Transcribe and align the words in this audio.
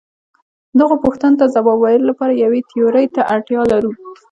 دغو 0.79 0.95
پوښتنو 1.03 1.39
ته 1.39 1.45
ځواب 1.55 1.77
ویلو 1.79 2.09
لپاره 2.11 2.33
یوې 2.43 2.61
تیورۍ 2.69 3.05
ته 3.15 3.21
اړتیا 3.33 3.61
لرو. 3.71 3.91